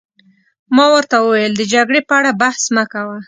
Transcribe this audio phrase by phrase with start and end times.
[0.75, 3.17] ما ورته وویل: د جګړې په اړه بحث مه کوه.